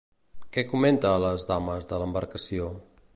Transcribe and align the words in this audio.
Què 0.55 0.63
comenta 0.71 1.11
a 1.11 1.19
les 1.25 1.45
dames 1.51 1.87
de 1.93 2.03
l'embarcació? 2.05 2.73